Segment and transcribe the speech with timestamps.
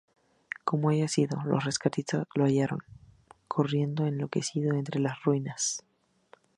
[0.63, 2.79] Como haya sido, los rescatistas lo hallaron
[3.47, 5.83] corriendo enloquecido entre las ruinas
[6.31, 6.49] de St.